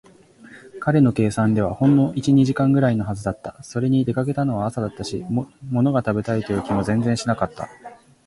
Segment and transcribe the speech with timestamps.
[0.79, 3.61] 彼の計算ではほんの一、二時間ぐらいのはずだった。
[3.61, 5.47] それに、出かけたのは朝だったし、も
[5.83, 7.69] のが食べたいという気も全然しなかった。